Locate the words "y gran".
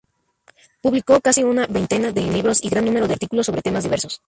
2.63-2.85